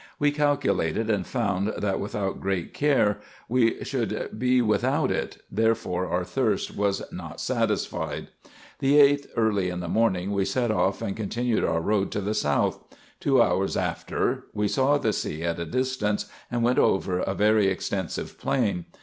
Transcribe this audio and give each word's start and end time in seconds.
We 0.17 0.31
calculated, 0.31 1.11
and 1.11 1.27
found 1.27 1.73
that 1.77 1.99
without 1.99 2.39
great 2.41 2.73
care 2.73 3.19
we 3.47 3.61
u 3.61 3.67
u 3.77 3.83
330 3.85 3.85
RESEARCHES 3.85 3.93
AND 3.93 4.13
OPERATIONS 4.13 4.29
should 4.31 4.39
be 4.39 4.61
without 5.07 5.11
it; 5.11 5.37
therefore, 5.51 6.07
our 6.07 6.23
thirst 6.23 6.75
was 6.75 7.03
not 7.11 7.39
satisfied. 7.39 8.29
The 8.79 8.95
8th, 8.95 9.27
early 9.37 9.69
in 9.69 9.79
the 9.79 9.87
morning, 9.87 10.31
we 10.31 10.43
set 10.43 10.71
off 10.71 11.03
and 11.03 11.15
continued 11.15 11.63
our 11.63 11.81
road 11.81 12.09
to 12.13 12.21
the 12.21 12.33
south. 12.33 12.79
Two 13.19 13.43
hours 13.43 13.77
after, 13.77 14.45
we 14.55 14.67
saw 14.67 14.97
the 14.97 15.13
sea 15.13 15.43
at 15.43 15.59
a 15.59 15.65
distance, 15.65 16.25
and 16.49 16.63
went 16.63 16.79
over 16.79 17.19
a 17.19 17.35
very 17.35 17.67
extensive 17.67 18.39
plain. 18.39 18.85